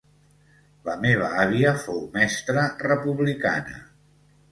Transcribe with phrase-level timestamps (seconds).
[0.85, 3.77] La meva àvia fou mestra republicana